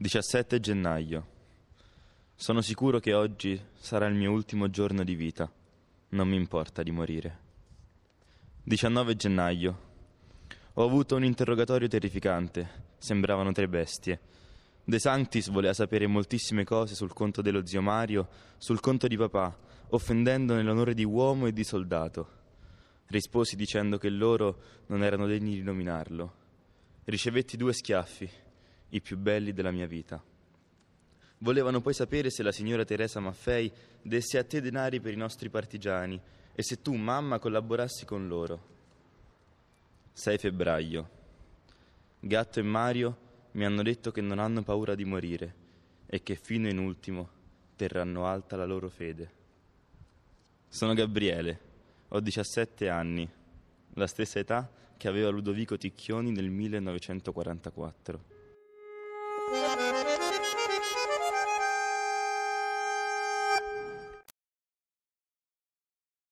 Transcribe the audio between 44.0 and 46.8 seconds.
che non hanno paura di morire e che fino in